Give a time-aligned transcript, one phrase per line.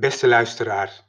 [0.00, 1.08] Beste luisteraar,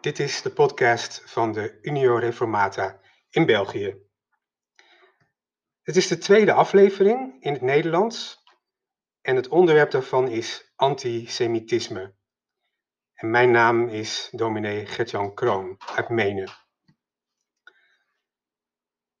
[0.00, 3.96] dit is de podcast van de Unio Reformata in België.
[5.82, 8.42] Het is de tweede aflevering in het Nederlands
[9.20, 12.14] en het onderwerp daarvan is antisemitisme.
[13.14, 16.50] En mijn naam is dominee Gertjan Kroon uit Menen.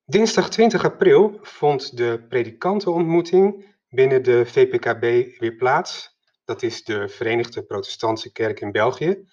[0.04, 6.11] Dinsdag 20 april vond de predikantenontmoeting binnen de VPKB weer plaats
[6.44, 9.24] dat is de Verenigde Protestantse Kerk in België.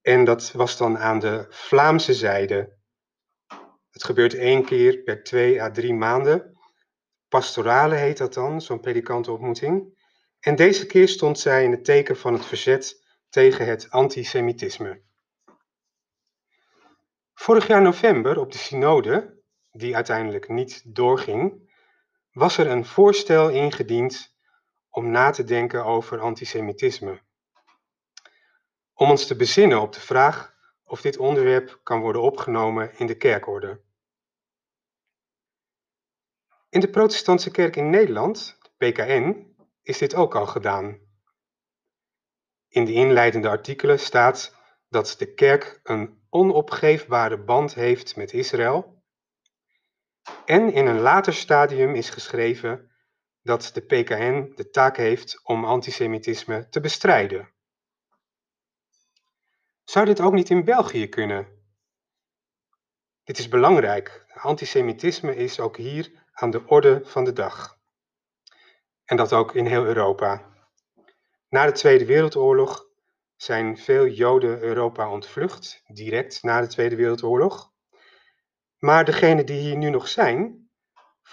[0.00, 2.76] En dat was dan aan de Vlaamse zijde.
[3.90, 6.58] Het gebeurt één keer per twee à drie maanden.
[7.28, 10.00] Pastorale heet dat dan, zo'n predikantenontmoeting.
[10.40, 15.02] En deze keer stond zij in het teken van het verzet tegen het antisemitisme.
[17.34, 19.40] Vorig jaar november op de synode,
[19.70, 21.70] die uiteindelijk niet doorging,
[22.32, 24.31] was er een voorstel ingediend
[24.92, 27.20] om na te denken over antisemitisme.
[28.94, 30.54] Om ons te bezinnen op de vraag
[30.84, 33.80] of dit onderwerp kan worden opgenomen in de kerkorde.
[36.68, 40.98] In de Protestantse Kerk in Nederland, PKN, is dit ook al gedaan.
[42.68, 44.56] In de inleidende artikelen staat
[44.88, 49.02] dat de kerk een onopgeefbare band heeft met Israël.
[50.44, 52.91] En in een later stadium is geschreven
[53.42, 57.52] dat de PKN de taak heeft om antisemitisme te bestrijden.
[59.84, 61.60] Zou dit ook niet in België kunnen?
[63.24, 64.24] Dit is belangrijk.
[64.34, 67.78] Antisemitisme is ook hier aan de orde van de dag.
[69.04, 70.50] En dat ook in heel Europa.
[71.48, 72.86] Na de Tweede Wereldoorlog
[73.36, 77.72] zijn veel Joden Europa ontvlucht, direct na de Tweede Wereldoorlog.
[78.78, 80.70] Maar degenen die hier nu nog zijn,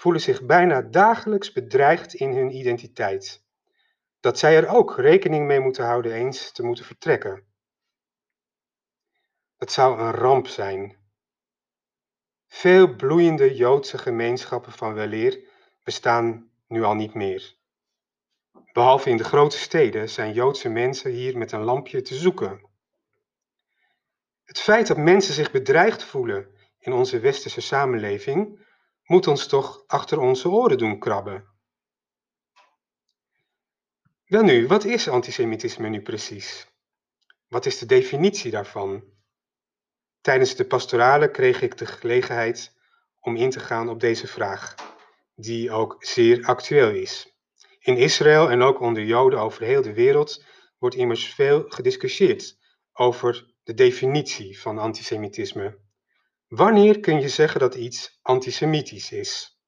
[0.00, 3.44] voelen zich bijna dagelijks bedreigd in hun identiteit.
[4.20, 7.44] Dat zij er ook rekening mee moeten houden eens te moeten vertrekken.
[9.56, 10.96] Het zou een ramp zijn.
[12.46, 15.48] Veel bloeiende Joodse gemeenschappen van weleer
[15.82, 17.54] bestaan nu al niet meer.
[18.72, 22.68] Behalve in de grote steden zijn Joodse mensen hier met een lampje te zoeken.
[24.44, 28.68] Het feit dat mensen zich bedreigd voelen in onze westerse samenleving
[29.10, 31.44] moet ons toch achter onze oren doen krabben.
[34.24, 36.66] Welnu, wat is antisemitisme nu precies?
[37.48, 39.04] Wat is de definitie daarvan?
[40.20, 42.76] Tijdens de pastorale kreeg ik de gelegenheid
[43.20, 44.74] om in te gaan op deze vraag,
[45.34, 47.34] die ook zeer actueel is.
[47.78, 50.44] In Israël en ook onder Joden over heel de wereld
[50.78, 52.58] wordt immers veel gediscussieerd
[52.92, 55.78] over de definitie van antisemitisme.
[56.50, 59.60] Wanneer kun je zeggen dat iets antisemitisch is?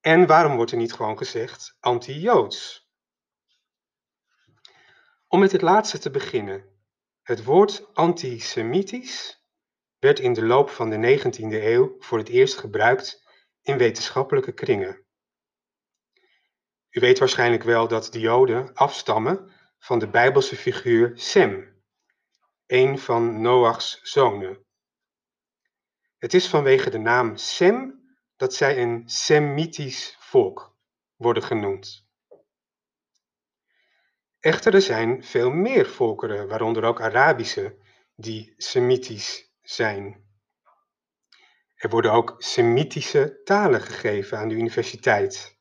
[0.00, 2.90] En waarom wordt er niet gewoon gezegd anti-Joods?
[5.28, 6.64] Om met het laatste te beginnen.
[7.22, 9.44] Het woord antisemitisch
[9.98, 13.22] werd in de loop van de 19e eeuw voor het eerst gebruikt
[13.62, 15.04] in wetenschappelijke kringen.
[16.90, 21.82] U weet waarschijnlijk wel dat de Joden afstammen van de Bijbelse figuur Sem,
[22.66, 24.65] een van Noachs zonen.
[26.18, 28.04] Het is vanwege de naam Sem
[28.36, 30.76] dat zij een Semitisch volk
[31.16, 32.06] worden genoemd.
[34.40, 37.76] Echter, er zijn veel meer volkeren, waaronder ook Arabische,
[38.14, 40.24] die Semitisch zijn.
[41.74, 45.58] Er worden ook Semitische talen gegeven aan de universiteit.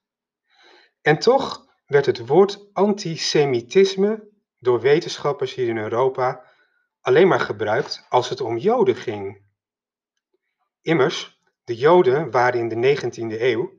[1.01, 4.29] En toch werd het woord antisemitisme
[4.59, 6.45] door wetenschappers hier in Europa
[7.01, 9.44] alleen maar gebruikt als het om Joden ging.
[10.85, 13.73] Immers, de Joden waren in de 19e eeuw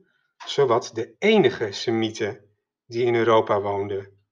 [0.45, 4.25] zowat de enige Semieten die in Europa woonden.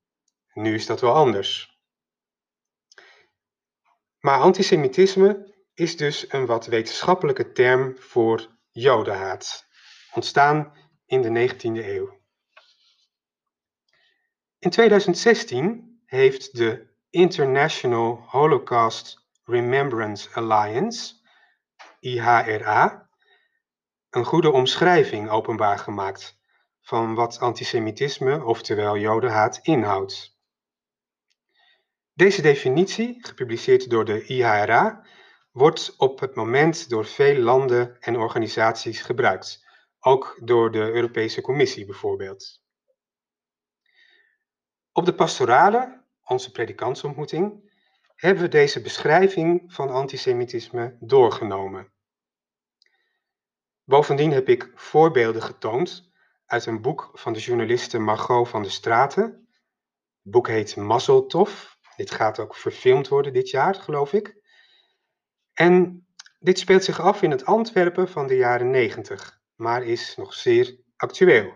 [0.53, 1.79] Nu is dat wel anders.
[4.19, 9.65] Maar antisemitisme is dus een wat wetenschappelijke term voor Jodenhaat,
[10.13, 10.73] ontstaan
[11.05, 12.19] in de 19e eeuw.
[14.59, 21.23] In 2016 heeft de International Holocaust Remembrance Alliance
[22.05, 23.09] IHRA
[24.09, 26.37] een goede omschrijving openbaar gemaakt
[26.81, 30.37] van wat antisemitisme, oftewel jodenhaat, inhoudt.
[32.13, 35.05] Deze definitie, gepubliceerd door de IHRA,
[35.51, 39.65] wordt op het moment door veel landen en organisaties gebruikt,
[39.99, 42.63] ook door de Europese Commissie bijvoorbeeld.
[44.91, 47.73] Op de pastorale, onze predikantsontmoeting,
[48.15, 51.93] hebben we deze beschrijving van antisemitisme doorgenomen.
[53.85, 56.11] Bovendien heb ik voorbeelden getoond
[56.45, 59.23] uit een boek van de journaliste Margot van der Straten.
[59.23, 64.35] Het boek heet Mazzeltof Dit gaat ook verfilmd worden dit jaar, geloof ik.
[65.53, 66.07] En
[66.39, 70.79] dit speelt zich af in het Antwerpen van de jaren 90, maar is nog zeer
[70.95, 71.53] actueel.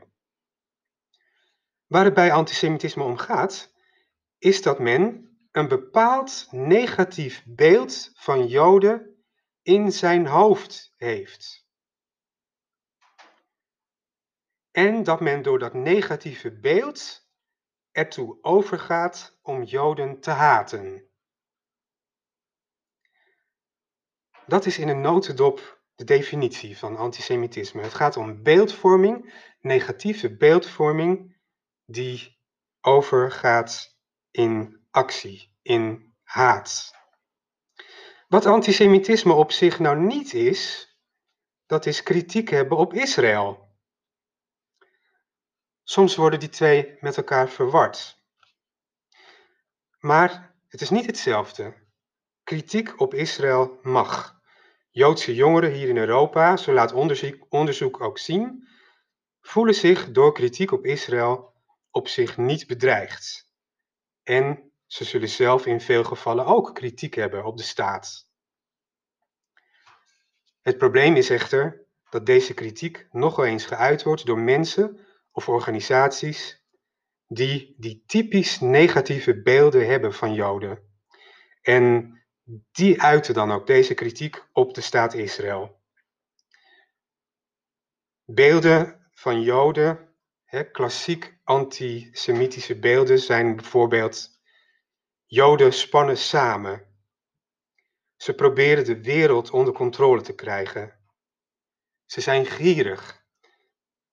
[1.88, 3.74] Waar het bij antisemitisme om gaat,
[4.38, 9.24] is dat men een bepaald negatief beeld van Joden
[9.62, 11.68] in zijn hoofd heeft.
[14.71, 17.27] En dat men door dat negatieve beeld
[17.92, 21.10] ertoe overgaat om Joden te haten.
[24.45, 27.81] Dat is in een notendop de definitie van antisemitisme.
[27.81, 31.38] Het gaat om beeldvorming, negatieve beeldvorming
[31.86, 32.38] die
[32.81, 33.98] overgaat
[34.31, 36.94] in actie, in haat.
[38.27, 40.94] Wat antisemitisme op zich nou niet is,
[41.66, 43.69] dat is kritiek hebben op Israël.
[45.90, 48.18] Soms worden die twee met elkaar verward.
[50.00, 51.74] Maar het is niet hetzelfde.
[52.44, 54.42] Kritiek op Israël mag.
[54.90, 56.94] Joodse jongeren hier in Europa, zo laat
[57.50, 58.68] onderzoek, ook zien,
[59.42, 61.54] voelen zich door kritiek op Israël
[61.92, 63.52] op zich niet bedreigd.
[64.24, 68.28] En ze zullen zelf in veel gevallen ook kritiek hebben op de staat.
[70.62, 75.08] Het probleem is echter dat deze kritiek nogal eens geuit wordt door mensen
[75.40, 76.64] of organisaties
[77.28, 80.80] die die typisch negatieve beelden hebben van Joden.
[81.62, 82.18] En
[82.72, 85.82] die uiten dan ook deze kritiek op de staat Israël.
[88.26, 90.16] Beelden van Joden,
[90.46, 94.40] hè, klassiek antisemitische beelden, zijn bijvoorbeeld
[95.26, 96.88] Joden spannen samen.
[98.16, 101.00] Ze proberen de wereld onder controle te krijgen.
[102.06, 103.19] Ze zijn gierig.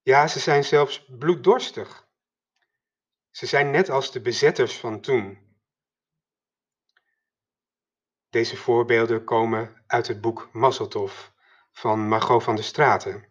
[0.07, 2.09] Ja, ze zijn zelfs bloeddorstig.
[3.31, 5.39] Ze zijn net als de bezetters van toen.
[8.29, 11.29] Deze voorbeelden komen uit het boek Mazzeltov
[11.73, 13.29] van Margot van der Straten.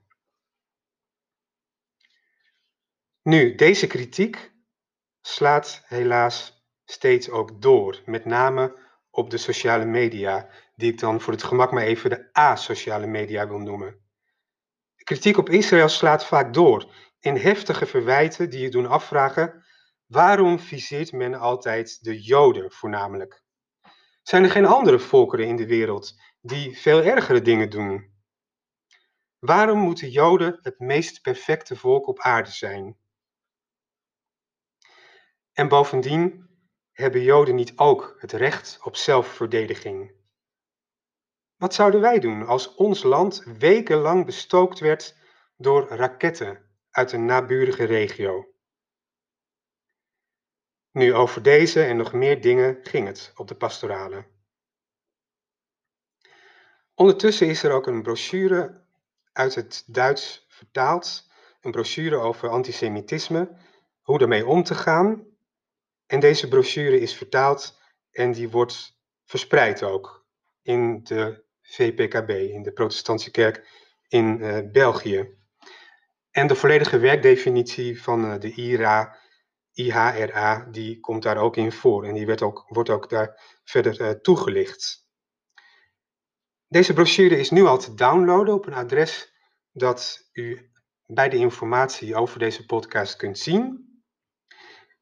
[3.21, 4.53] Nu, deze kritiek
[5.21, 8.79] slaat helaas steeds ook door, met name
[9.09, 13.47] op de sociale media, die ik dan voor het gemak maar even de asociale media
[13.47, 14.04] wil noemen.
[15.05, 19.65] Kritiek op Israël slaat vaak door in heftige verwijten die je doen afvragen:
[20.05, 23.43] waarom viseert men altijd de Joden voornamelijk?
[24.23, 28.13] Zijn er geen andere volkeren in de wereld die veel ergere dingen doen?
[29.39, 32.97] Waarom moeten Joden het meest perfecte volk op aarde zijn?
[35.53, 36.49] En bovendien
[36.91, 40.24] hebben Joden niet ook het recht op zelfverdediging?
[41.57, 45.15] Wat zouden wij doen als ons land wekenlang bestookt werd
[45.57, 48.53] door raketten uit een naburige regio?
[50.91, 54.25] Nu, over deze en nog meer dingen ging het op de pastorale.
[56.93, 58.83] Ondertussen is er ook een brochure
[59.31, 61.29] uit het Duits vertaald,
[61.61, 63.57] een brochure over antisemitisme,
[64.01, 65.25] hoe ermee om te gaan.
[66.05, 67.81] En deze brochure is vertaald
[68.11, 70.25] en die wordt verspreid ook
[70.61, 73.67] in de VPKB, in de Protestantse Kerk
[74.07, 75.37] in uh, België.
[76.31, 79.17] En de volledige werkdefinitie van uh, de IRA,
[79.73, 84.09] IHRA, die komt daar ook in voor en die ook, wordt ook daar verder uh,
[84.09, 85.03] toegelicht.
[86.67, 89.33] Deze brochure is nu al te downloaden op een adres
[89.71, 90.69] dat u
[91.05, 93.83] bij de informatie over deze podcast kunt zien.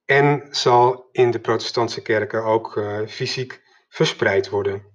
[0.05, 4.92] En zal in de protestantse kerken ook fysiek verspreid worden.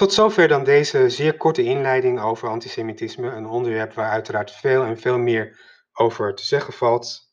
[0.00, 4.98] Tot zover dan deze zeer korte inleiding over antisemitisme, een onderwerp waar uiteraard veel en
[4.98, 5.60] veel meer
[5.92, 7.32] over te zeggen valt.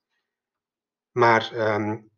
[1.12, 2.12] Maar um,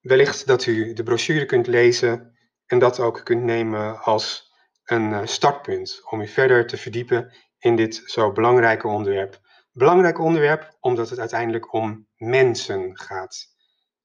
[0.00, 2.36] wellicht dat u de brochure kunt lezen
[2.66, 4.52] en dat ook kunt nemen als
[4.84, 9.40] een uh, startpunt om u verder te verdiepen in dit zo belangrijke onderwerp.
[9.72, 13.46] Belangrijk onderwerp omdat het uiteindelijk om mensen gaat.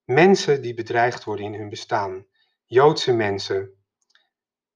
[0.03, 2.25] Mensen die bedreigd worden in hun bestaan.
[2.65, 3.78] Joodse mensen,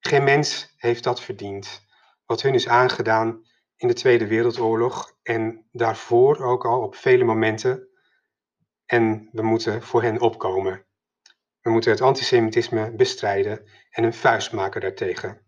[0.08, 1.86] geen mens heeft dat verdiend.
[2.26, 3.46] Wat hun is aangedaan
[3.76, 7.88] in de Tweede Wereldoorlog en daarvoor ook al op vele momenten.
[8.86, 10.86] En we moeten voor hen opkomen.
[11.62, 15.42] We moeten het antisemitisme bestrijden en een vuist maken daartegen.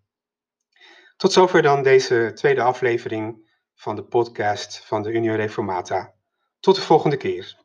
[1.17, 6.15] Tot zover dan deze tweede aflevering van de podcast van de Unio Reformata.
[6.59, 7.64] Tot de volgende keer.